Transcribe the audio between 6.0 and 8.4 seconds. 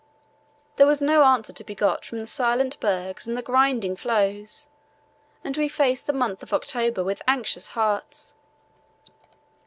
the month of October with anxious hearts.